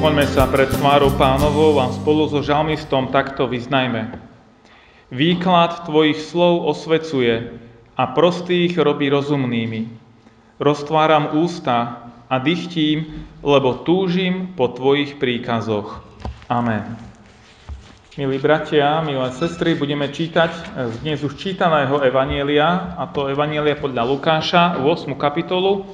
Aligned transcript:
Skloňme 0.00 0.24
sa 0.32 0.48
pred 0.48 0.72
tvárou 0.72 1.12
pánovou 1.12 1.76
a 1.76 1.92
spolu 1.92 2.24
so 2.24 2.40
žalmistom 2.40 3.12
takto 3.12 3.44
vyznajme. 3.44 4.16
Výklad 5.12 5.84
tvojich 5.84 6.24
slov 6.24 6.64
osvecuje 6.72 7.52
a 8.00 8.08
prostých 8.08 8.80
robí 8.80 9.12
rozumnými. 9.12 9.92
Roztváram 10.56 11.36
ústa 11.36 12.08
a 12.32 12.40
dychtím, 12.40 13.28
lebo 13.44 13.84
túžim 13.84 14.56
po 14.56 14.72
tvojich 14.72 15.20
príkazoch. 15.20 16.00
Amen. 16.48 16.96
Milí 18.16 18.40
bratia, 18.40 19.04
milé 19.04 19.28
sestry, 19.36 19.76
budeme 19.76 20.08
čítať 20.08 20.80
z 20.80 20.94
dnes 21.04 21.20
už 21.20 21.36
čítaného 21.36 22.00
Evanielia, 22.00 22.96
a 22.96 23.04
to 23.04 23.28
Evanielia 23.28 23.76
podľa 23.76 24.08
Lukáša, 24.08 24.80
8. 24.80 25.12
kapitolu. 25.20 25.84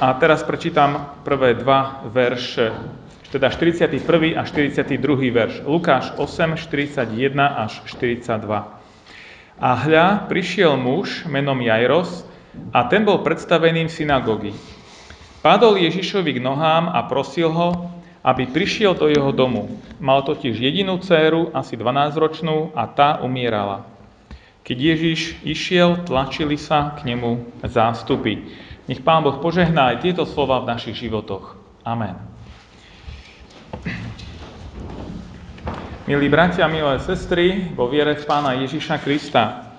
A 0.00 0.16
teraz 0.16 0.40
prečítam 0.40 1.20
prvé 1.28 1.60
dva 1.60 2.08
verše 2.08 3.03
teda 3.34 3.50
41. 3.50 3.98
a 4.38 4.46
42. 4.46 4.94
verš. 5.34 5.66
Lukáš 5.66 6.14
8, 6.14 6.54
41 6.54 7.34
až 7.42 7.82
42. 7.90 8.30
A 9.58 9.70
hľa, 9.74 10.30
prišiel 10.30 10.78
muž 10.78 11.26
menom 11.26 11.58
Jairos 11.58 12.22
a 12.70 12.86
ten 12.86 13.02
bol 13.02 13.26
predstavený 13.26 13.90
v 13.90 13.92
synagógi. 13.92 14.52
Padol 15.42 15.82
Ježišovi 15.82 16.38
k 16.38 16.44
nohám 16.46 16.86
a 16.94 17.02
prosil 17.10 17.50
ho, 17.50 17.90
aby 18.22 18.46
prišiel 18.46 18.94
do 18.94 19.10
jeho 19.10 19.34
domu. 19.34 19.82
Mal 19.98 20.22
totiž 20.22 20.54
jedinú 20.54 21.02
dceru, 21.02 21.50
asi 21.50 21.74
12-ročnú, 21.74 22.70
a 22.78 22.86
tá 22.86 23.18
umierala. 23.18 23.82
Keď 24.62 24.78
Ježiš 24.78 25.20
išiel, 25.42 26.06
tlačili 26.06 26.54
sa 26.54 26.94
k 26.96 27.10
nemu 27.12 27.60
zástupy. 27.66 28.46
Nech 28.86 29.02
Pán 29.02 29.26
Boh 29.26 29.42
požehná 29.42 29.92
aj 29.92 30.06
tieto 30.06 30.22
slova 30.24 30.62
v 30.62 30.70
našich 30.70 30.96
životoch. 30.96 31.58
Amen. 31.84 32.33
Milí 36.04 36.28
bratia, 36.28 36.68
milé 36.68 37.00
sestry, 37.00 37.72
vo 37.72 37.88
viere 37.88 38.12
v 38.12 38.28
Pána 38.28 38.52
Ježiša 38.60 39.00
Krista. 39.00 39.72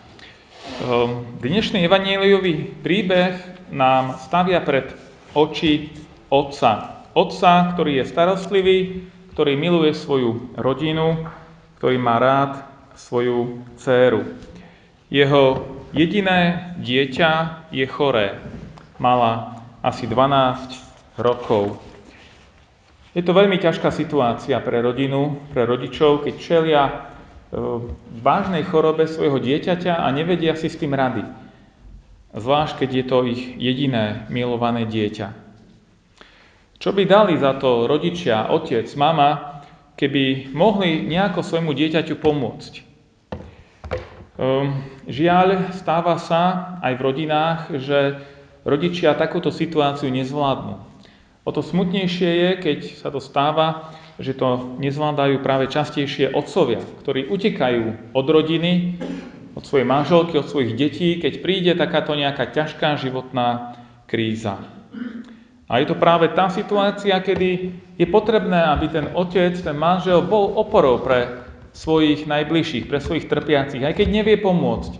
Ehm, 0.81 1.37
dnešný 1.37 1.85
evaníliový 1.85 2.81
príbeh 2.81 3.37
nám 3.69 4.17
stavia 4.25 4.57
pred 4.65 4.89
oči 5.37 5.93
Otca. 6.33 7.05
Otca, 7.13 7.69
ktorý 7.77 8.01
je 8.01 8.09
starostlivý, 8.09 8.77
ktorý 9.37 9.53
miluje 9.53 9.93
svoju 9.93 10.57
rodinu, 10.57 11.29
ktorý 11.77 12.01
má 12.01 12.17
rád 12.17 12.57
svoju 12.97 13.61
dceru. 13.77 14.25
Jeho 15.13 15.61
jediné 15.93 16.73
dieťa 16.81 17.69
je 17.69 17.85
choré. 17.85 18.41
Mala 18.97 19.61
asi 19.85 20.09
12 20.09 21.21
rokov. 21.21 21.77
Je 23.15 23.23
to 23.23 23.31
veľmi 23.31 23.55
ťažká 23.55 23.95
situácia 23.95 24.59
pre 24.59 24.83
rodinu, 24.83 25.39
pre 25.55 25.63
rodičov, 25.63 26.27
keď 26.27 26.33
čelia 26.35 26.83
e, 26.83 26.91
vážnej 28.19 28.67
chorobe 28.67 29.07
svojho 29.07 29.39
dieťaťa 29.39 30.03
a 30.03 30.07
nevedia 30.11 30.51
si 30.59 30.67
s 30.67 30.75
tým 30.75 30.91
rady. 30.91 31.23
Zvlášť, 32.35 32.83
keď 32.83 32.89
je 32.91 33.05
to 33.07 33.17
ich 33.23 33.41
jediné 33.55 34.27
milované 34.27 34.83
dieťa. 34.83 35.31
Čo 36.75 36.91
by 36.91 37.07
dali 37.07 37.39
za 37.39 37.55
to 37.55 37.87
rodičia, 37.87 38.51
otec, 38.51 38.83
mama, 38.99 39.63
keby 39.95 40.51
mohli 40.51 41.07
nejako 41.07 41.39
svojmu 41.39 41.71
dieťaťu 41.71 42.19
pomôcť? 42.19 42.73
Ehm, 44.35 44.83
žiaľ, 45.07 45.71
stáva 45.71 46.19
sa 46.19 46.75
aj 46.83 46.99
v 46.99 47.05
rodinách, 47.07 47.59
že 47.79 48.19
rodičia 48.67 49.15
takúto 49.15 49.55
situáciu 49.55 50.11
nezvládnu. 50.11 50.94
O 51.45 51.53
to 51.53 51.61
smutnejšie 51.61 52.25
je, 52.25 52.49
keď 52.57 52.79
sa 52.97 53.13
to 53.13 53.21
stáva, 53.21 53.93
že 54.17 54.33
to 54.33 54.81
nezvládajú 54.81 55.45
práve 55.45 55.69
častejšie 55.69 56.33
otcovia, 56.33 56.81
ktorí 57.05 57.29
utekajú 57.29 58.17
od 58.17 58.25
rodiny, 58.25 58.97
od 59.53 59.61
svojej 59.61 59.85
manželky, 59.85 60.41
od 60.41 60.49
svojich 60.49 60.73
detí, 60.73 61.21
keď 61.21 61.33
príde 61.45 61.71
takáto 61.77 62.17
nejaká 62.17 62.49
ťažká 62.49 62.97
životná 62.97 63.77
kríza. 64.09 64.57
A 65.69 65.81
je 65.81 65.85
to 65.85 65.97
práve 65.97 66.33
tá 66.33 66.49
situácia, 66.49 67.13
kedy 67.21 67.77
je 67.97 68.07
potrebné, 68.09 68.65
aby 68.73 68.89
ten 68.89 69.05
otec, 69.13 69.53
ten 69.53 69.77
manžel 69.77 70.25
bol 70.25 70.49
oporou 70.57 71.01
pre 71.01 71.45
svojich 71.77 72.25
najbližších, 72.25 72.89
pre 72.89 72.97
svojich 72.97 73.29
trpiacich, 73.29 73.85
aj 73.85 73.93
keď 73.93 74.07
nevie 74.09 74.41
pomôcť. 74.41 74.97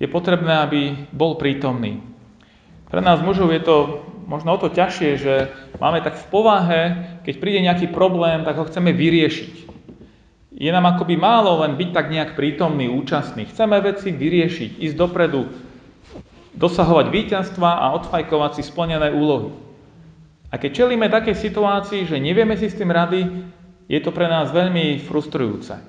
Je 0.00 0.08
potrebné, 0.08 0.64
aby 0.64 0.80
bol 1.12 1.36
prítomný. 1.36 2.13
Pre 2.94 3.02
nás 3.02 3.18
mužov 3.18 3.50
je 3.50 3.58
to 3.58 4.06
možno 4.30 4.54
o 4.54 4.58
to 4.62 4.70
ťažšie, 4.70 5.10
že 5.18 5.34
máme 5.82 5.98
tak 5.98 6.14
v 6.14 6.30
povahe, 6.30 6.82
keď 7.26 7.34
príde 7.42 7.66
nejaký 7.66 7.90
problém, 7.90 8.46
tak 8.46 8.54
ho 8.54 8.70
chceme 8.70 8.94
vyriešiť. 8.94 9.66
Je 10.54 10.70
nám 10.70 10.94
akoby 10.94 11.18
málo 11.18 11.58
len 11.66 11.74
byť 11.74 11.90
tak 11.90 12.06
nejak 12.14 12.38
prítomný, 12.38 12.86
účastný. 12.86 13.50
Chceme 13.50 13.82
veci 13.82 14.14
vyriešiť, 14.14 14.78
ísť 14.78 14.94
dopredu, 14.94 15.50
dosahovať 16.54 17.10
víťazstva 17.10 17.82
a 17.82 17.98
odfajkovať 17.98 18.62
si 18.62 18.70
splnené 18.70 19.10
úlohy. 19.10 19.50
A 20.54 20.62
keď 20.62 20.86
čelíme 20.86 21.10
takej 21.10 21.34
situácii, 21.34 22.06
že 22.06 22.22
nevieme 22.22 22.54
si 22.54 22.70
s 22.70 22.78
tým 22.78 22.94
rady, 22.94 23.26
je 23.90 23.98
to 23.98 24.14
pre 24.14 24.30
nás 24.30 24.54
veľmi 24.54 25.02
frustrujúce. 25.02 25.74
E, 25.74 25.82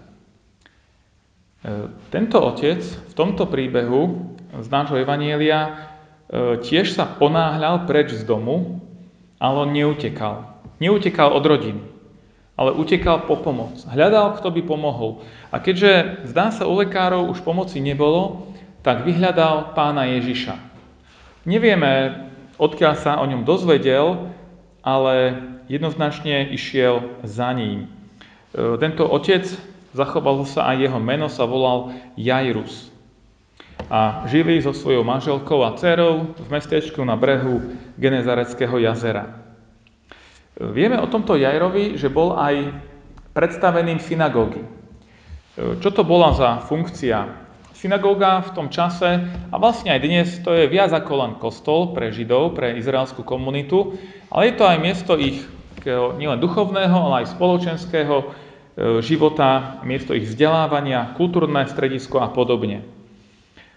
tento 2.09 2.41
otec 2.41 2.81
v 2.81 3.13
tomto 3.13 3.45
príbehu 3.45 4.33
z 4.57 4.67
nášho 4.73 4.97
Evanielia 4.97 5.93
tiež 6.33 6.97
sa 6.97 7.05
ponáhľal 7.05 7.85
preč 7.85 8.17
z 8.17 8.25
domu, 8.25 8.81
ale 9.37 9.55
on 9.61 9.71
neutekal. 9.71 10.57
Neutekal 10.81 11.31
od 11.31 11.45
rodiny, 11.45 11.83
ale 12.57 12.75
utekal 12.75 13.23
po 13.29 13.39
pomoc. 13.39 13.79
Hľadal, 13.87 14.35
kto 14.39 14.51
by 14.51 14.61
pomohol. 14.65 15.23
A 15.53 15.61
keďže 15.61 16.25
zdá 16.27 16.51
sa 16.51 16.67
u 16.67 16.75
lekárov 16.75 17.31
už 17.31 17.45
pomoci 17.45 17.79
nebolo, 17.79 18.51
tak 18.83 19.05
vyhľadal 19.05 19.77
pána 19.77 20.09
Ježiša. 20.17 20.57
Nevieme, 21.45 22.25
odkiaľ 22.57 22.93
sa 22.97 23.21
o 23.21 23.25
ňom 23.25 23.45
dozvedel, 23.45 24.33
ale 24.81 25.41
jednoznačne 25.69 26.49
išiel 26.53 27.21
za 27.25 27.53
ním. 27.53 27.85
E, 28.53 28.77
tento 28.81 29.05
otec, 29.05 29.45
zachovalo 29.93 30.45
sa 30.45 30.73
aj 30.73 30.89
jeho 30.89 30.99
meno, 31.01 31.29
sa 31.29 31.45
volal 31.45 31.93
Jairus 32.17 32.94
a 33.89 34.25
žili 34.25 34.61
so 34.61 34.73
svojou 34.73 35.03
manželkou 35.05 35.61
a 35.61 35.77
dcerou 35.77 36.33
v 36.35 36.47
mestečku 36.49 37.03
na 37.05 37.13
brehu 37.15 37.61
Genezareckého 37.97 38.77
jazera. 38.81 39.45
Vieme 40.55 40.95
o 41.03 41.11
tomto 41.11 41.35
Jajrovi, 41.35 41.99
že 41.99 42.07
bol 42.07 42.39
aj 42.39 42.71
predstaveným 43.35 43.99
synagógy. 43.99 44.63
Čo 45.55 45.89
to 45.91 46.07
bola 46.07 46.31
za 46.31 46.63
funkcia? 46.63 47.27
Synagóga 47.75 48.39
v 48.39 48.53
tom 48.55 48.67
čase, 48.71 49.19
a 49.51 49.55
vlastne 49.59 49.91
aj 49.91 49.99
dnes, 49.99 50.27
to 50.41 50.55
je 50.55 50.71
viac 50.71 50.95
ako 50.95 51.11
len 51.19 51.31
kostol 51.37 51.91
pre 51.91 52.09
Židov, 52.09 52.55
pre 52.55 52.79
izraelskú 52.79 53.27
komunitu, 53.27 53.99
ale 54.31 54.51
je 54.51 54.55
to 54.55 54.63
aj 54.63 54.77
miesto 54.79 55.19
ich 55.19 55.43
nielen 56.17 56.39
duchovného, 56.41 56.95
ale 56.95 57.15
aj 57.21 57.35
spoločenského 57.35 58.15
e, 58.23 58.25
života, 59.05 59.83
miesto 59.85 60.17
ich 60.17 60.25
vzdelávania, 60.25 61.13
kultúrne 61.13 61.67
stredisko 61.67 62.23
a 62.23 62.31
podobne. 62.31 62.94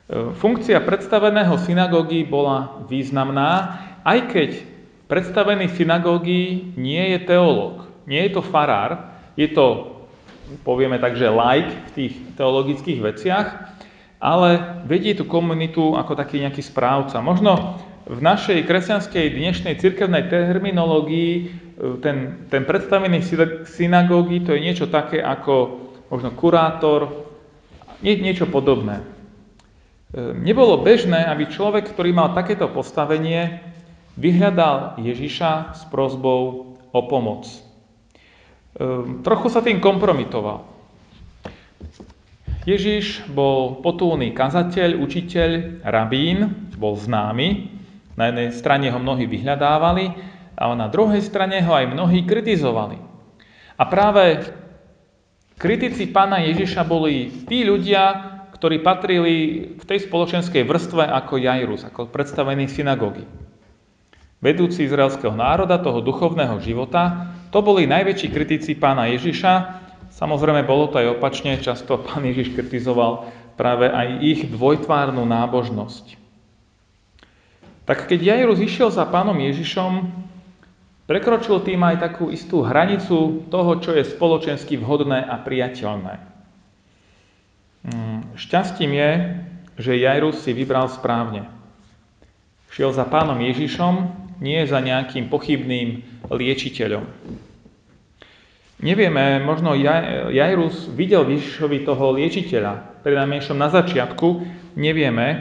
Funkcia 0.08 0.80
predstaveného 0.80 1.60
synagógy 1.60 2.24
bola 2.24 2.80
významná, 2.88 3.76
aj 4.08 4.18
keď 4.32 4.50
predstavený 5.04 5.68
synagógy 5.76 6.72
nie 6.80 7.12
je 7.12 7.28
teológ, 7.28 7.84
nie 8.08 8.24
je 8.24 8.32
to 8.32 8.40
farár, 8.40 9.12
je 9.36 9.52
to, 9.52 10.00
povieme 10.64 10.96
tak, 10.96 11.12
že 11.12 11.28
like 11.28 11.68
v 11.68 11.90
tých 11.92 12.14
teologických 12.40 13.00
veciach, 13.04 13.46
ale 14.16 14.80
vedie 14.88 15.12
tú 15.12 15.28
komunitu 15.28 15.92
ako 15.92 16.16
taký 16.16 16.40
nejaký 16.40 16.64
správca. 16.64 17.20
Možno 17.20 17.76
v 18.08 18.24
našej 18.24 18.64
kresťanskej 18.64 19.36
dnešnej 19.36 19.76
cirkevnej 19.76 20.32
terminológii 20.32 21.32
e, 21.36 21.42
ten, 22.00 22.48
ten 22.48 22.64
predstavený 22.64 23.20
synagógy 23.68 24.40
to 24.40 24.56
je 24.56 24.64
niečo 24.64 24.88
také 24.88 25.20
ako 25.20 25.84
možno 26.08 26.32
kurátor, 26.32 27.28
nie, 28.00 28.16
niečo 28.16 28.48
podobné. 28.48 29.17
Ehm, 30.14 30.40
nebolo 30.40 30.80
bežné, 30.80 31.24
aby 31.28 31.48
človek, 31.52 31.92
ktorý 31.92 32.16
mal 32.16 32.32
takéto 32.32 32.68
postavenie, 32.72 33.60
vyhľadal 34.18 34.98
Ježiša 34.98 35.78
s 35.78 35.82
prozbou 35.92 36.74
o 36.90 37.00
pomoc. 37.06 37.46
trochu 39.26 39.48
sa 39.50 39.58
tým 39.58 39.82
kompromitoval. 39.82 40.62
Ježiš 42.62 43.26
bol 43.30 43.82
potulný 43.82 44.30
kazateľ, 44.30 45.02
učiteľ, 45.02 45.82
rabín, 45.82 46.70
bol 46.78 46.94
známy. 46.94 47.74
Na 48.14 48.30
jednej 48.30 48.50
strane 48.54 48.86
ho 48.90 48.98
mnohí 49.02 49.26
vyhľadávali, 49.26 50.14
a 50.58 50.74
na 50.74 50.90
druhej 50.90 51.22
strane 51.22 51.62
ho 51.62 51.70
aj 51.70 51.94
mnohí 51.94 52.26
kritizovali. 52.26 52.98
A 53.78 53.82
práve 53.86 54.42
kritici 55.54 56.10
pána 56.10 56.42
Ježiša 56.42 56.82
boli 56.82 57.30
tí 57.46 57.62
ľudia, 57.62 58.37
ktorí 58.58 58.82
patrili 58.82 59.34
v 59.78 59.84
tej 59.86 60.10
spoločenskej 60.10 60.66
vrstve 60.66 61.06
ako 61.06 61.38
Jairus, 61.38 61.86
ako 61.86 62.10
predstavený 62.10 62.66
synagógy. 62.66 63.22
Vedúci 64.42 64.82
izraelského 64.82 65.34
národa, 65.34 65.78
toho 65.78 66.02
duchovného 66.02 66.58
života, 66.58 67.30
to 67.54 67.62
boli 67.62 67.86
najväčší 67.86 68.28
kritici 68.34 68.74
pána 68.74 69.06
Ježiša. 69.14 69.82
Samozrejme, 70.10 70.66
bolo 70.66 70.90
to 70.90 70.98
aj 70.98 71.18
opačne, 71.18 71.58
často 71.62 72.02
pán 72.02 72.26
Ježiš 72.26 72.54
kritizoval 72.54 73.30
práve 73.54 73.90
aj 73.90 74.08
ich 74.22 74.40
dvojtvárnu 74.50 75.22
nábožnosť. 75.22 76.18
Tak 77.86 78.10
keď 78.10 78.36
Jairus 78.36 78.62
išiel 78.62 78.92
za 78.92 79.06
pánom 79.08 79.38
Ježišom, 79.38 80.12
prekročil 81.08 81.62
tým 81.64 81.80
aj 81.82 81.96
takú 82.04 82.28
istú 82.28 82.62
hranicu 82.62 83.48
toho, 83.48 83.72
čo 83.80 83.96
je 83.96 84.04
spoločensky 84.04 84.76
vhodné 84.76 85.24
a 85.24 85.40
priateľné. 85.40 86.37
Šťastím 88.38 88.94
je, 88.94 89.10
že 89.82 89.98
Jairus 89.98 90.46
si 90.46 90.54
vybral 90.54 90.86
správne. 90.86 91.50
Šiel 92.70 92.94
za 92.94 93.02
pánom 93.02 93.42
Ježišom, 93.42 93.94
nie 94.38 94.62
za 94.62 94.78
nejakým 94.78 95.26
pochybným 95.26 96.06
liečiteľom. 96.30 97.02
Nevieme, 98.78 99.42
možno 99.42 99.74
Jairus 100.30 100.86
videl 100.94 101.26
Ježišovi 101.26 101.82
toho 101.82 102.14
liečiteľa, 102.14 103.02
prednajmenšom 103.02 103.58
na 103.58 103.74
začiatku, 103.74 104.46
nevieme. 104.78 105.26
E, 105.26 105.38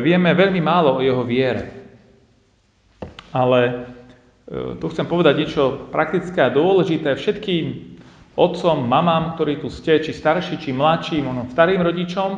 vieme 0.00 0.32
veľmi 0.32 0.64
málo 0.64 0.96
o 0.96 1.04
jeho 1.04 1.20
viere. 1.28 1.68
Ale 3.36 3.60
e, 3.68 3.72
tu 4.80 4.88
chcem 4.88 5.04
povedať 5.04 5.44
niečo 5.44 5.92
praktické 5.92 6.40
a 6.40 6.48
dôležité 6.48 7.12
všetkým 7.12 7.93
otcom, 8.34 8.86
mamám, 8.86 9.38
ktorí 9.38 9.62
tu 9.62 9.70
ste, 9.70 10.02
či 10.02 10.10
starší, 10.10 10.58
či 10.58 10.74
mladší, 10.74 11.22
možno 11.22 11.50
starým 11.50 11.82
rodičom, 11.82 12.30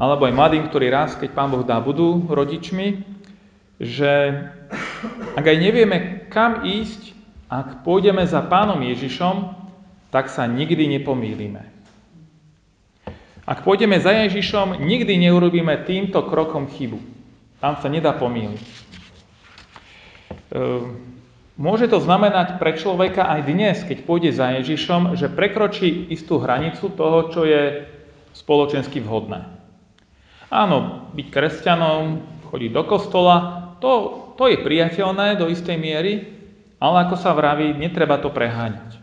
alebo 0.00 0.26
aj 0.26 0.36
mladým, 0.36 0.64
ktorí 0.66 0.90
raz, 0.90 1.14
keď 1.14 1.30
Pán 1.34 1.50
Boh 1.54 1.62
dá, 1.62 1.78
budú 1.78 2.26
rodičmi, 2.26 3.04
že 3.80 4.44
ak 5.36 5.44
aj 5.44 5.58
nevieme, 5.58 6.26
kam 6.28 6.66
ísť, 6.66 7.16
ak 7.50 7.82
pôjdeme 7.82 8.22
za 8.28 8.44
Pánom 8.44 8.78
Ježišom, 8.80 9.56
tak 10.10 10.28
sa 10.28 10.46
nikdy 10.46 10.98
nepomýlime. 10.98 11.62
Ak 13.46 13.66
pôjdeme 13.66 13.98
za 13.98 14.14
Ježišom, 14.14 14.78
nikdy 14.78 15.18
neurobíme 15.26 15.82
týmto 15.82 16.22
krokom 16.26 16.70
chybu. 16.70 16.98
Tam 17.58 17.74
sa 17.82 17.90
nedá 17.90 18.14
pomýliť. 18.14 18.66
Môže 21.60 21.92
to 21.92 22.00
znamenať 22.00 22.56
pre 22.56 22.72
človeka 22.72 23.28
aj 23.28 23.40
dnes, 23.44 23.76
keď 23.84 24.08
pôjde 24.08 24.32
za 24.32 24.56
Ježišom, 24.56 25.12
že 25.12 25.28
prekročí 25.28 26.08
istú 26.08 26.40
hranicu 26.40 26.88
toho, 26.88 27.28
čo 27.28 27.44
je 27.44 27.84
spoločensky 28.32 29.04
vhodné. 29.04 29.44
Áno, 30.48 31.12
byť 31.12 31.26
kresťanom, 31.28 32.24
chodiť 32.48 32.70
do 32.72 32.82
kostola, 32.88 33.36
to, 33.76 33.92
to 34.40 34.48
je 34.48 34.56
priateľné 34.56 35.36
do 35.36 35.52
istej 35.52 35.76
miery, 35.76 36.32
ale 36.80 37.04
ako 37.04 37.20
sa 37.20 37.36
vraví, 37.36 37.76
netreba 37.76 38.16
to 38.16 38.32
preháňať. 38.32 38.96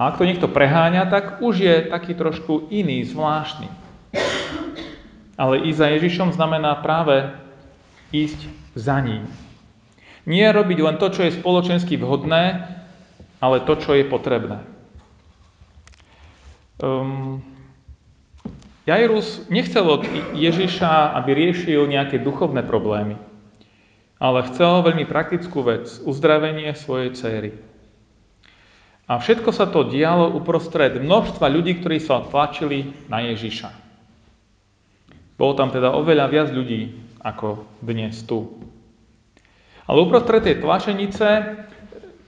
A 0.00 0.08
ak 0.08 0.16
to 0.16 0.24
niekto 0.24 0.48
preháňa, 0.48 1.04
tak 1.12 1.44
už 1.44 1.54
je 1.60 1.76
taký 1.92 2.16
trošku 2.16 2.72
iný, 2.72 3.04
zvláštny. 3.04 3.68
Ale 5.36 5.68
ísť 5.68 5.78
za 5.84 5.88
Ježišom 6.00 6.32
znamená 6.32 6.80
práve 6.80 7.28
ísť 8.08 8.48
za 8.72 8.96
ním. 9.04 9.28
Nie 10.28 10.52
robiť 10.52 10.78
len 10.84 10.96
to, 11.00 11.08
čo 11.08 11.24
je 11.24 11.36
spoločensky 11.36 11.96
vhodné, 11.96 12.68
ale 13.40 13.64
to, 13.64 13.76
čo 13.80 13.96
je 13.96 14.04
potrebné. 14.04 14.60
Um, 16.80 17.44
Jairus 18.88 19.44
nechcel 19.52 19.84
od 19.84 20.02
Ježiša, 20.32 21.12
aby 21.20 21.30
riešil 21.36 21.84
nejaké 21.84 22.20
duchovné 22.20 22.64
problémy, 22.64 23.20
ale 24.16 24.48
chcel 24.48 24.84
veľmi 24.84 25.04
praktickú 25.04 25.60
vec, 25.64 25.88
uzdravenie 26.04 26.72
svojej 26.72 27.12
céry. 27.12 27.50
A 29.10 29.18
všetko 29.18 29.50
sa 29.50 29.66
to 29.66 29.90
dialo 29.90 30.30
uprostred 30.38 31.02
množstva 31.02 31.50
ľudí, 31.50 31.82
ktorí 31.82 31.98
sa 31.98 32.22
tlačili 32.22 32.94
na 33.10 33.26
Ježiša. 33.26 33.68
Bolo 35.34 35.52
tam 35.58 35.74
teda 35.74 35.90
oveľa 35.96 36.26
viac 36.30 36.48
ľudí 36.54 36.94
ako 37.20 37.66
dnes 37.82 38.22
tu. 38.24 38.69
Ale 39.90 40.06
uprostred 40.06 40.46
tej 40.46 40.62
tlačenice, 40.62 41.26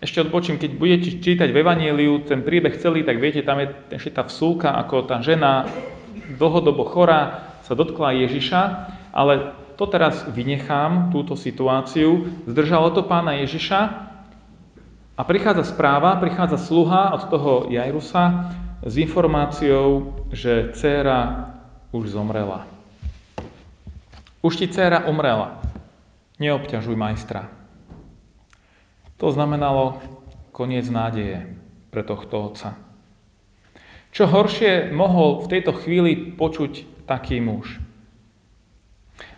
ešte 0.02 0.18
odbočím, 0.18 0.58
keď 0.58 0.70
budete 0.74 1.22
čítať 1.22 1.46
v 1.54 1.62
Evangeliu 1.62 2.26
ten 2.26 2.42
príbeh 2.42 2.74
celý, 2.82 3.06
tak 3.06 3.22
viete, 3.22 3.46
tam 3.46 3.62
je 3.62 3.70
ešte 3.94 4.18
tá 4.18 4.26
vsúka, 4.26 4.74
ako 4.82 5.06
tá 5.06 5.22
žena 5.22 5.70
dlhodobo 6.42 6.82
chorá 6.90 7.54
sa 7.62 7.78
dotkla 7.78 8.18
Ježiša, 8.26 8.62
ale 9.14 9.54
to 9.78 9.86
teraz 9.86 10.26
vynechám, 10.26 11.14
túto 11.14 11.38
situáciu. 11.38 12.26
Zdržalo 12.50 12.98
to 12.98 13.06
pána 13.06 13.38
Ježiša 13.46 13.80
a 15.14 15.22
prichádza 15.22 15.70
správa, 15.70 16.18
prichádza 16.18 16.58
sluha 16.58 17.14
od 17.14 17.30
toho 17.30 17.52
Jairusa 17.70 18.50
s 18.82 18.98
informáciou, 18.98 20.18
že 20.34 20.74
dcéra 20.74 21.54
už 21.94 22.10
zomrela. 22.10 22.66
Už 24.42 24.58
ti 24.58 24.66
dcéra 24.66 25.06
umrela 25.06 25.62
neobťažuj 26.38 26.96
majstra. 26.96 27.52
To 29.20 29.32
znamenalo 29.32 30.00
koniec 30.52 30.88
nádeje 30.88 31.56
pre 31.92 32.04
tohto 32.04 32.52
otca. 32.52 32.76
Čo 34.12 34.28
horšie 34.28 34.92
mohol 34.92 35.40
v 35.44 35.50
tejto 35.56 35.72
chvíli 35.72 36.36
počuť 36.36 37.04
taký 37.08 37.40
muž. 37.40 37.80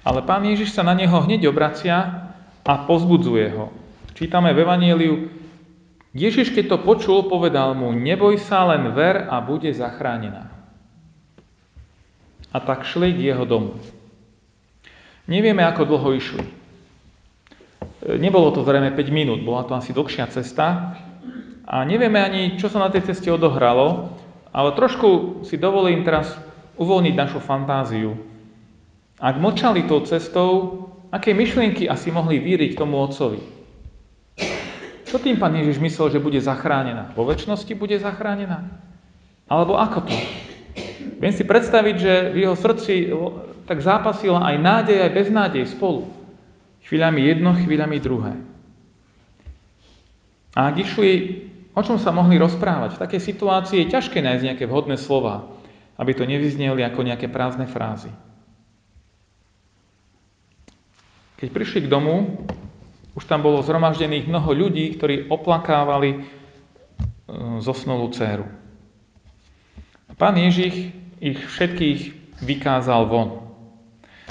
Ale 0.02 0.20
pán 0.26 0.42
Ježiš 0.44 0.74
sa 0.74 0.82
na 0.82 0.92
neho 0.92 1.14
hneď 1.24 1.48
obracia 1.48 2.30
a 2.64 2.74
pozbudzuje 2.84 3.46
ho. 3.54 3.70
Čítame 4.14 4.50
v 4.54 4.62
Evangeliu, 4.62 5.16
Ježiš, 6.14 6.54
keď 6.54 6.64
to 6.70 6.78
počul, 6.86 7.26
povedal 7.26 7.74
mu, 7.74 7.90
neboj 7.90 8.38
sa, 8.38 8.62
len 8.70 8.94
ver 8.94 9.26
a 9.26 9.42
bude 9.42 9.66
zachránená. 9.74 10.46
A 12.54 12.62
tak 12.62 12.86
šli 12.86 13.10
k 13.10 13.34
jeho 13.34 13.42
domu. 13.42 13.74
Nevieme, 15.26 15.66
ako 15.66 15.90
dlho 15.90 16.14
išli. 16.14 16.46
Nebolo 18.04 18.52
to 18.52 18.62
zrejme 18.62 18.92
5 18.92 19.08
minút, 19.14 19.40
bola 19.40 19.64
to 19.64 19.72
asi 19.76 19.96
dlhšia 19.96 20.28
cesta 20.28 20.96
a 21.64 21.80
nevieme 21.88 22.20
ani, 22.20 22.60
čo 22.60 22.68
sa 22.68 22.80
na 22.80 22.92
tej 22.92 23.08
ceste 23.08 23.32
odohralo, 23.32 24.12
ale 24.52 24.76
trošku 24.76 25.42
si 25.48 25.56
dovolím 25.56 26.04
teraz 26.04 26.30
uvoľniť 26.76 27.14
našu 27.16 27.40
fantáziu. 27.40 28.14
Ak 29.16 29.40
močali 29.40 29.88
tou 29.88 30.04
cestou, 30.04 30.84
aké 31.08 31.32
myšlienky 31.32 31.88
asi 31.88 32.12
mohli 32.12 32.42
víriť 32.42 32.76
tomu 32.76 33.00
otcovi? 33.00 33.40
Čo 35.06 35.22
tým 35.22 35.38
pán 35.38 35.54
Ježiš 35.54 35.78
myslel, 35.78 36.18
že 36.18 36.24
bude 36.24 36.42
zachránená? 36.42 37.14
Vo 37.14 37.22
väčšnosti 37.22 37.70
bude 37.78 37.94
zachránená? 38.02 38.66
Alebo 39.46 39.78
ako 39.78 40.10
to? 40.10 40.16
Viem 41.22 41.30
si 41.30 41.46
predstaviť, 41.46 41.96
že 41.96 42.14
v 42.34 42.36
jeho 42.42 42.56
srdci 42.58 43.14
tak 43.64 43.78
zápasila 43.78 44.42
aj 44.42 44.56
nádej, 44.58 44.98
aj 45.06 45.14
beznádej 45.14 45.64
spolu. 45.70 46.10
Chvíľami 46.84 47.20
jedno, 47.24 47.56
chvíľami 47.56 47.96
druhé. 47.96 48.34
A 50.54 50.70
ak 50.70 50.76
išli, 50.78 51.10
o 51.72 51.80
čom 51.80 51.96
sa 51.96 52.12
mohli 52.12 52.36
rozprávať? 52.36 52.94
V 52.94 53.02
takej 53.02 53.20
situácii 53.24 53.76
je 53.84 53.92
ťažké 53.92 54.20
nájsť 54.20 54.44
nejaké 54.44 54.64
vhodné 54.68 55.00
slova, 55.00 55.48
aby 55.96 56.12
to 56.12 56.28
nevyzneli 56.28 56.84
ako 56.84 57.00
nejaké 57.02 57.26
prázdne 57.32 57.66
frázy. 57.66 58.12
Keď 61.40 61.48
prišli 61.50 61.80
k 61.84 61.92
domu, 61.92 62.46
už 63.16 63.24
tam 63.26 63.42
bolo 63.42 63.64
zhromaždených 63.64 64.28
mnoho 64.30 64.50
ľudí, 64.54 64.94
ktorí 64.94 65.26
oplakávali 65.32 66.10
e, 66.14 66.18
zosnulú 67.64 68.10
dceru. 68.12 68.46
Pán 70.14 70.38
Ježich 70.38 70.94
ich 71.18 71.38
všetkých 71.42 71.98
vykázal 72.44 73.08
von. 73.10 73.50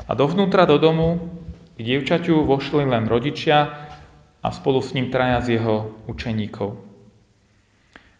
A 0.07 0.15
dovnútra 0.15 0.63
do 0.63 0.79
domu 0.79 1.32
k 1.73 1.79
dievčaťu 1.81 2.45
vošli 2.45 2.85
len 2.85 3.09
rodičia 3.09 3.89
a 4.43 4.49
spolu 4.51 4.83
s 4.83 4.93
ním 4.93 5.09
traja 5.09 5.41
z 5.41 5.57
jeho 5.57 5.95
učeníkov. 6.05 6.77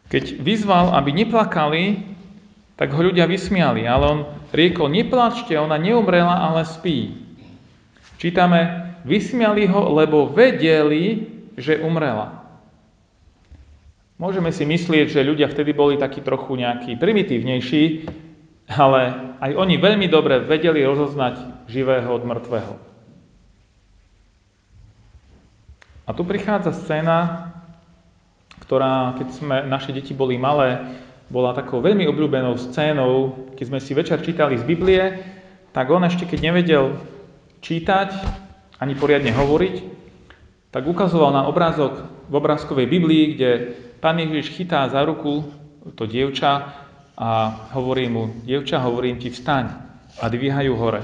Keď 0.10 0.40
vyzval, 0.42 0.94
aby 0.94 1.10
neplakali, 1.12 2.06
tak 2.78 2.90
ho 2.94 3.02
ľudia 3.02 3.30
vysmiali, 3.30 3.86
ale 3.86 4.04
on 4.06 4.20
riekol, 4.54 4.90
neplačte, 4.90 5.54
ona 5.58 5.78
neumrela, 5.78 6.34
ale 6.50 6.66
spí. 6.66 7.14
Čítame, 8.18 8.94
vysmiali 9.06 9.70
ho, 9.70 9.94
lebo 9.94 10.30
vedeli, 10.30 11.28
že 11.58 11.82
umrela. 11.82 12.42
Môžeme 14.22 14.54
si 14.54 14.64
myslieť, 14.64 15.10
že 15.10 15.26
ľudia 15.28 15.50
vtedy 15.50 15.74
boli 15.76 16.00
takí 16.00 16.22
trochu 16.24 16.56
nejakí 16.56 16.96
primitívnejší, 16.96 18.08
ale 18.72 19.36
aj 19.44 19.52
oni 19.58 19.76
veľmi 19.76 20.08
dobre 20.08 20.40
vedeli 20.46 20.86
rozoznať 20.86 21.68
živého 21.68 22.08
od 22.08 22.24
mŕtvého. 22.24 22.93
A 26.04 26.12
tu 26.12 26.28
prichádza 26.28 26.76
scéna, 26.76 27.52
ktorá, 28.60 29.16
keď 29.16 29.28
sme, 29.32 29.58
naše 29.64 29.96
deti 29.96 30.12
boli 30.12 30.36
malé, 30.36 31.00
bola 31.32 31.56
takou 31.56 31.80
veľmi 31.80 32.04
obľúbenou 32.12 32.60
scénou, 32.60 33.48
keď 33.56 33.66
sme 33.72 33.80
si 33.80 33.96
večer 33.96 34.20
čítali 34.20 34.60
z 34.60 34.68
Biblie, 34.68 35.24
tak 35.72 35.88
on 35.88 36.04
ešte 36.04 36.28
keď 36.28 36.40
nevedel 36.44 37.00
čítať, 37.64 38.10
ani 38.84 39.00
poriadne 39.00 39.32
hovoriť, 39.32 39.76
tak 40.76 40.84
ukazoval 40.84 41.32
na 41.32 41.48
obrázok 41.48 42.04
v 42.28 42.34
obrázkovej 42.36 42.88
Biblii, 42.92 43.24
kde 43.40 43.50
pán 44.04 44.20
Ježiš 44.20 44.60
chytá 44.60 44.84
za 44.92 45.00
ruku 45.08 45.48
to 45.96 46.04
dievča 46.04 46.84
a 47.16 47.30
hovorí 47.72 48.12
mu, 48.12 48.44
dievča, 48.44 48.84
hovorím 48.84 49.24
ti, 49.24 49.32
vstaň 49.32 49.72
a 50.20 50.26
dvíhajú 50.28 50.74
hore. 50.76 51.02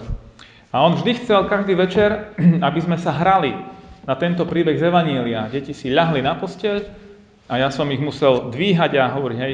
A 0.75 0.83
on 0.83 0.99
vždy 0.99 1.23
chcel 1.23 1.47
každý 1.47 1.79
večer, 1.79 2.35
aby 2.67 2.79
sme 2.83 2.99
sa 2.99 3.15
hrali 3.15 3.78
na 4.09 4.17
tento 4.17 4.49
príbeh 4.49 4.73
z 4.73 4.89
Evanília. 4.89 5.45
Deti 5.53 5.69
si 5.69 5.93
ľahli 5.93 6.25
na 6.25 6.33
posteľ 6.33 6.81
a 7.45 7.61
ja 7.61 7.69
som 7.69 7.85
ich 7.93 8.01
musel 8.01 8.49
dvíhať 8.49 8.97
a 8.97 9.13
hovoriť, 9.13 9.37
hej, 9.37 9.53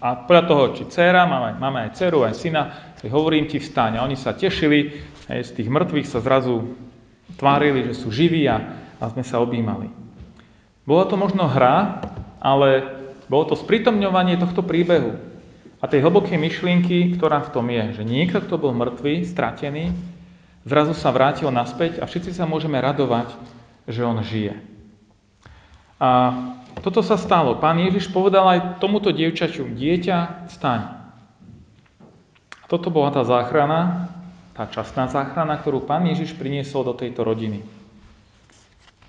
a 0.00 0.16
podľa 0.24 0.44
toho, 0.48 0.64
či 0.72 0.88
dcera, 0.88 1.28
máme, 1.28 1.60
máme 1.60 1.78
aj 1.84 1.92
dceru, 1.92 2.24
aj 2.24 2.40
syna, 2.40 2.62
hovorím 3.04 3.44
ti 3.44 3.60
vstaň. 3.60 4.00
A 4.00 4.04
oni 4.08 4.16
sa 4.16 4.32
tešili, 4.32 4.96
hej, 5.28 5.40
z 5.44 5.60
tých 5.60 5.68
mŕtvych 5.68 6.08
sa 6.08 6.24
zrazu 6.24 6.72
tvárili, 7.36 7.84
že 7.84 8.00
sú 8.00 8.08
živí 8.08 8.48
a, 8.48 8.80
a 8.96 9.04
sme 9.12 9.20
sa 9.20 9.44
objímali. 9.44 9.92
Bola 10.88 11.04
to 11.04 11.20
možno 11.20 11.44
hra, 11.44 12.00
ale 12.40 12.80
bolo 13.28 13.52
to 13.52 13.60
sprítomňovanie 13.60 14.40
tohto 14.40 14.64
príbehu 14.64 15.20
a 15.80 15.84
tej 15.84 16.00
hlbokej 16.00 16.40
myšlienky, 16.40 17.12
ktorá 17.20 17.44
v 17.44 17.52
tom 17.52 17.68
je, 17.68 18.00
že 18.00 18.08
niekto, 18.08 18.40
kto 18.40 18.56
bol 18.56 18.72
mŕtvý, 18.72 19.28
stratený, 19.28 19.92
zrazu 20.64 20.92
sa 20.96 21.12
vrátil 21.12 21.48
naspäť 21.48 22.00
a 22.00 22.08
všetci 22.08 22.36
sa 22.36 22.44
môžeme 22.44 22.76
radovať, 22.80 23.32
že 23.88 24.04
on 24.04 24.20
žije. 24.20 24.56
A 26.00 26.08
toto 26.80 27.04
sa 27.04 27.20
stalo. 27.20 27.60
Pán 27.60 27.76
Ježiš 27.76 28.08
povedal 28.08 28.46
aj 28.48 28.60
tomuto 28.80 29.12
dievčaťu, 29.12 29.68
dieťa, 29.76 30.48
staň. 30.48 30.96
A 32.56 32.64
toto 32.70 32.88
bola 32.88 33.12
tá 33.12 33.20
záchrana, 33.20 34.08
tá 34.56 34.64
častná 34.64 35.10
záchrana, 35.12 35.60
ktorú 35.60 35.84
Pán 35.84 36.08
Ježiš 36.08 36.32
priniesol 36.36 36.88
do 36.88 36.96
tejto 36.96 37.20
rodiny. 37.20 37.60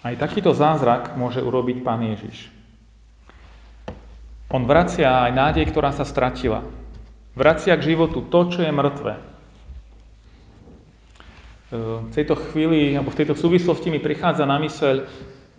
Aj 0.04 0.18
takýto 0.18 0.52
zázrak 0.52 1.16
môže 1.16 1.40
urobiť 1.40 1.80
Pán 1.86 2.04
Ježiš. 2.04 2.50
On 4.52 4.68
vracia 4.68 5.08
aj 5.08 5.32
nádej, 5.32 5.72
ktorá 5.72 5.96
sa 5.96 6.04
stratila. 6.04 6.68
Vracia 7.40 7.72
k 7.80 7.96
životu 7.96 8.28
to, 8.28 8.52
čo 8.52 8.60
je 8.68 8.72
mŕtve. 8.74 9.31
V 11.72 12.12
tejto 12.12 12.36
chvíli, 12.36 13.00
alebo 13.00 13.16
v 13.16 13.20
tejto 13.24 13.32
súvislosti 13.32 13.88
mi 13.88 14.04
prichádza 14.04 14.44
na 14.44 14.60
myseľ 14.60 15.08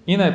iné 0.04 0.28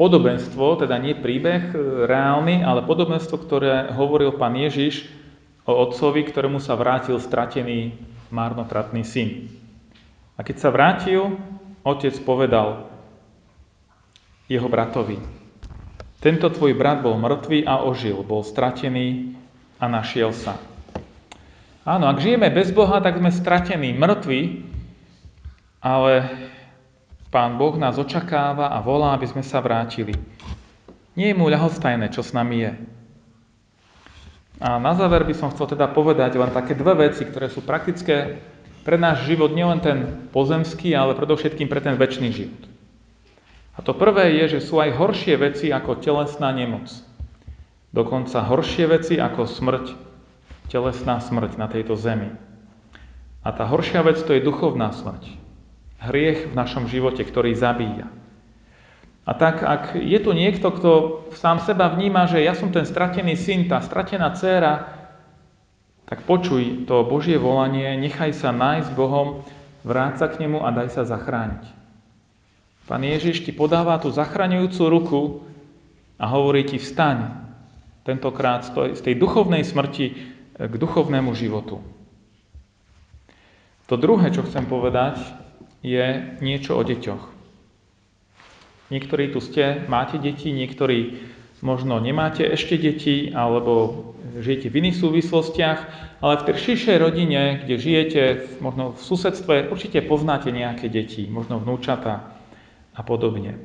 podobenstvo, 0.00 0.80
teda 0.80 0.96
nie 0.96 1.12
príbeh 1.12 1.74
e, 1.74 1.76
reálny, 2.08 2.64
ale 2.64 2.86
podobenstvo, 2.86 3.36
ktoré 3.36 3.92
hovoril 3.92 4.40
pán 4.40 4.56
Ježiš 4.56 5.04
o 5.68 5.74
otcovi, 5.74 6.24
ktorému 6.24 6.62
sa 6.62 6.78
vrátil 6.80 7.20
stratený 7.20 7.98
marnotratný 8.32 9.04
syn. 9.04 9.52
A 10.38 10.46
keď 10.46 10.56
sa 10.64 10.72
vrátil, 10.72 11.36
otec 11.84 12.14
povedal 12.24 12.88
jeho 14.48 14.70
bratovi, 14.70 15.20
tento 16.24 16.48
tvoj 16.48 16.72
brat 16.72 17.04
bol 17.04 17.20
mŕtvý 17.20 17.68
a 17.68 17.84
ožil, 17.84 18.24
bol 18.24 18.40
stratený 18.40 19.36
a 19.76 19.92
našiel 19.92 20.32
sa. 20.32 20.56
Áno, 21.84 22.08
ak 22.08 22.22
žijeme 22.22 22.48
bez 22.48 22.72
Boha, 22.72 23.02
tak 23.04 23.20
sme 23.20 23.28
stratení, 23.28 23.92
mŕtvi, 23.92 24.40
ale 25.78 26.14
Pán 27.28 27.60
Boh 27.60 27.76
nás 27.76 28.00
očakáva 28.00 28.72
a 28.72 28.80
volá, 28.80 29.12
aby 29.12 29.28
sme 29.28 29.44
sa 29.44 29.60
vrátili. 29.60 30.16
Nie 31.12 31.34
je 31.34 31.38
mu 31.38 31.52
ľahostajné, 31.52 32.08
čo 32.08 32.24
s 32.24 32.32
nami 32.32 32.64
je. 32.64 32.72
A 34.58 34.80
na 34.80 34.96
záver 34.96 35.22
by 35.28 35.34
som 35.36 35.52
chcel 35.52 35.76
teda 35.76 35.92
povedať 35.92 36.34
len 36.40 36.50
také 36.50 36.72
dve 36.72 37.06
veci, 37.08 37.28
ktoré 37.28 37.52
sú 37.52 37.62
praktické 37.62 38.40
pre 38.82 38.96
náš 38.96 39.28
život, 39.28 39.52
nielen 39.52 39.84
ten 39.84 39.98
pozemský, 40.32 40.96
ale 40.96 41.12
predovšetkým 41.12 41.68
pre 41.68 41.84
ten 41.84 42.00
väčší 42.00 42.32
život. 42.32 42.62
A 43.76 43.84
to 43.84 43.92
prvé 43.94 44.34
je, 44.42 44.58
že 44.58 44.64
sú 44.64 44.80
aj 44.80 44.96
horšie 44.96 45.36
veci 45.38 45.66
ako 45.70 46.00
telesná 46.00 46.50
nemoc. 46.50 46.90
Dokonca 47.92 48.40
horšie 48.40 48.88
veci 48.88 49.14
ako 49.20 49.46
smrť, 49.46 49.86
telesná 50.72 51.20
smrť 51.20 51.60
na 51.60 51.68
tejto 51.70 51.94
zemi. 51.94 52.32
A 53.44 53.52
tá 53.52 53.68
horšia 53.68 54.02
vec 54.02 54.18
to 54.24 54.34
je 54.34 54.42
duchovná 54.42 54.90
smrť 54.90 55.47
hriech 55.98 56.50
v 56.50 56.54
našom 56.54 56.86
živote, 56.86 57.26
ktorý 57.26 57.54
zabíja. 57.58 58.06
A 59.28 59.36
tak, 59.36 59.60
ak 59.60 59.98
je 59.98 60.18
tu 60.24 60.32
niekto, 60.32 60.72
kto 60.72 60.90
sám 61.36 61.60
seba 61.60 61.92
vníma, 61.92 62.24
že 62.24 62.40
ja 62.40 62.56
som 62.56 62.72
ten 62.72 62.88
stratený 62.88 63.36
syn, 63.36 63.68
tá 63.68 63.84
stratená 63.84 64.32
dcéra, 64.32 64.88
tak 66.08 66.24
počuj 66.24 66.88
to 66.88 67.04
Božie 67.04 67.36
volanie, 67.36 67.92
nechaj 68.00 68.32
sa 68.32 68.48
nájsť 68.48 68.96
Bohom, 68.96 69.44
vráť 69.84 70.24
sa 70.24 70.26
k 70.32 70.40
Nemu 70.40 70.64
a 70.64 70.72
daj 70.72 70.96
sa 70.96 71.04
zachrániť. 71.04 71.76
Pán 72.88 73.04
Ježiš 73.04 73.44
ti 73.44 73.52
podáva 73.52 74.00
tú 74.00 74.08
zachraňujúcu 74.08 74.82
ruku 74.88 75.20
a 76.16 76.24
hovorí 76.32 76.64
ti 76.64 76.80
vstaň, 76.80 77.28
tentokrát 78.08 78.64
z 78.64 79.00
tej 79.04 79.20
duchovnej 79.20 79.60
smrti 79.60 80.06
k 80.56 80.72
duchovnému 80.72 81.36
životu. 81.36 81.84
To 83.92 83.94
druhé, 84.00 84.32
čo 84.32 84.40
chcem 84.48 84.64
povedať, 84.64 85.20
je 85.82 86.36
niečo 86.42 86.74
o 86.74 86.82
deťoch. 86.82 87.24
Niektorí 88.88 89.36
tu 89.36 89.38
ste, 89.44 89.84
máte 89.86 90.16
deti, 90.16 90.48
niektorí 90.48 91.20
možno 91.60 91.98
nemáte 92.00 92.46
ešte 92.46 92.78
deti, 92.78 93.28
alebo 93.34 94.04
žijete 94.38 94.72
v 94.72 94.78
iných 94.84 94.96
súvislostiach, 94.96 95.78
ale 96.24 96.34
v 96.40 96.46
tej 96.50 96.56
širšej 96.56 96.96
rodine, 96.98 97.62
kde 97.62 97.74
žijete, 97.76 98.22
možno 98.64 98.94
v 98.94 99.00
susedstve, 99.00 99.54
určite 99.68 100.02
poznáte 100.06 100.50
nejaké 100.54 100.88
deti, 100.88 101.26
možno 101.28 101.60
vnúčata 101.60 102.32
a 102.94 103.00
podobne. 103.04 103.58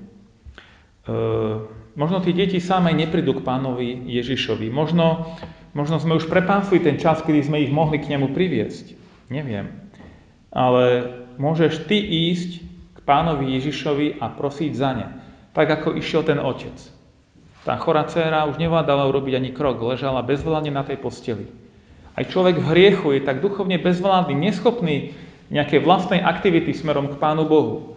E, 1.07 1.13
možno 1.95 2.17
tie 2.21 2.33
deti 2.35 2.59
same 2.59 2.91
neprídu 2.93 3.39
k 3.39 3.45
pánovi 3.45 4.05
Ježišovi. 4.09 4.69
Možno, 4.69 5.37
možno 5.71 5.97
sme 5.97 6.17
už 6.17 6.27
prepásli 6.29 6.81
ten 6.83 6.99
čas, 6.99 7.23
kedy 7.23 7.47
sme 7.47 7.63
ich 7.63 7.71
mohli 7.73 8.01
k 8.01 8.11
nemu 8.11 8.33
priviesť. 8.35 8.97
Neviem. 9.31 9.89
Ale 10.53 11.09
môžeš 11.37 11.85
ty 11.89 11.97
ísť 11.99 12.61
k 12.95 12.99
pánovi 13.03 13.57
Ježišovi 13.59 14.21
a 14.21 14.29
prosiť 14.31 14.71
za 14.73 14.91
ne. 14.93 15.07
Tak 15.53 15.69
ako 15.69 15.97
išiel 15.97 16.25
ten 16.25 16.41
otec. 16.41 16.73
Tá 17.63 17.79
chorá 17.79 18.03
dcéra 18.03 18.43
už 18.51 18.59
nevládala 18.59 19.07
urobiť 19.07 19.39
ani 19.39 19.51
krok, 19.55 19.79
ležala 19.79 20.19
bezvládne 20.19 20.71
na 20.73 20.83
tej 20.83 20.99
posteli. 20.99 21.47
Aj 22.13 22.27
človek 22.27 22.59
v 22.59 22.69
hriechu 22.69 23.07
je 23.15 23.21
tak 23.23 23.39
duchovne 23.39 23.79
bezvládny, 23.79 24.35
neschopný 24.35 25.15
nejakej 25.47 25.79
vlastnej 25.81 26.21
aktivity 26.21 26.75
smerom 26.75 27.09
k 27.09 27.19
Pánu 27.21 27.47
Bohu. 27.47 27.95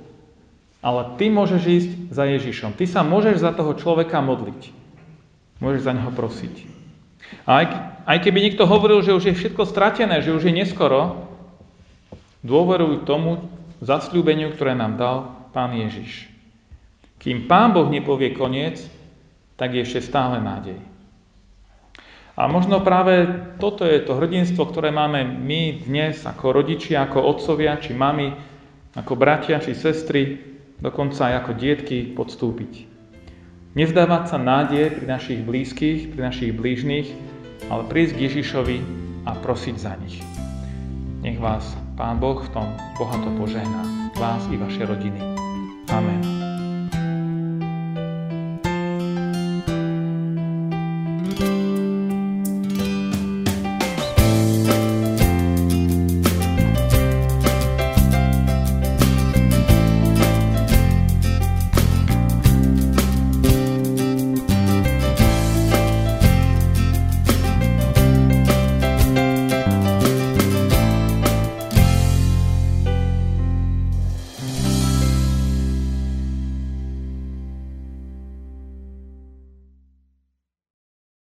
Ale 0.81 1.19
ty 1.19 1.33
môžeš 1.33 1.63
ísť 1.67 1.91
za 2.15 2.25
Ježišom. 2.31 2.79
Ty 2.79 2.85
sa 2.87 3.01
môžeš 3.03 3.43
za 3.43 3.51
toho 3.51 3.75
človeka 3.75 4.23
modliť. 4.23 4.71
Môžeš 5.59 5.83
za 5.83 5.93
neho 5.97 6.15
prosiť. 6.15 6.55
A 7.43 7.65
aj, 7.65 7.67
aj 8.07 8.19
keby 8.23 8.39
niekto 8.39 8.71
hovoril, 8.71 9.03
že 9.03 9.17
už 9.17 9.25
je 9.27 9.35
všetko 9.35 9.67
stratené, 9.67 10.23
že 10.23 10.31
už 10.31 10.47
je 10.47 10.55
neskoro, 10.55 11.26
Dôveruj 12.47 13.03
tomu 13.03 13.51
zasľúbeniu, 13.83 14.55
ktoré 14.55 14.79
nám 14.79 14.95
dal 14.95 15.17
Pán 15.51 15.75
Ježiš. 15.75 16.31
Kým 17.19 17.51
Pán 17.51 17.75
Boh 17.75 17.91
nepovie 17.91 18.31
koniec, 18.39 18.87
tak 19.59 19.75
je 19.75 19.83
ešte 19.83 20.07
stále 20.07 20.39
nádej. 20.39 20.79
A 22.37 22.47
možno 22.47 22.85
práve 22.85 23.27
toto 23.57 23.89
je 23.89 24.05
to 24.05 24.21
hrdinstvo, 24.21 24.69
ktoré 24.69 24.93
máme 24.93 25.25
my 25.25 25.89
dnes 25.89 26.21
ako 26.23 26.53
rodičia, 26.53 27.09
ako 27.09 27.25
otcovia, 27.25 27.81
či 27.81 27.97
mami, 27.97 28.31
ako 28.93 29.17
bratia, 29.17 29.57
či 29.57 29.73
sestry, 29.73 30.37
dokonca 30.77 31.33
aj 31.33 31.35
ako 31.43 31.53
dietky 31.57 32.13
podstúpiť. 32.13 32.85
Nevzdávať 33.73 34.23
sa 34.29 34.37
nádej 34.37 35.01
pri 35.01 35.07
našich 35.09 35.41
blízkych, 35.41 36.13
pri 36.13 36.21
našich 36.21 36.53
blížnych, 36.53 37.09
ale 37.73 37.89
prísť 37.89 38.13
k 38.21 38.23
Ježišovi 38.29 38.79
a 39.25 39.33
prosiť 39.33 39.77
za 39.81 39.97
nich. 39.97 40.36
Nech 41.27 41.43
vás 41.43 41.75
Pán 41.99 42.23
Boh 42.23 42.39
v 42.39 42.49
tom 42.55 42.71
bohato 42.99 43.31
požehná 43.35 43.83
vás 44.15 44.47
i 44.47 44.57
vaše 44.57 44.87
rodiny. 44.87 45.19
Amen. 45.91 46.36